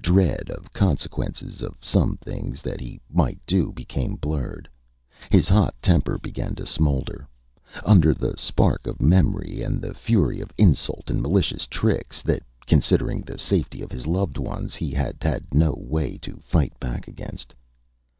[0.00, 4.68] Dread of consequences of some things that he might do, became blurred.
[5.28, 7.26] His hot temper began to smolder,
[7.84, 13.22] under the spark of memory and the fury of insult and malicious tricks, that, considering
[13.22, 17.52] the safety of his loved ones, he had had no way to fight back against.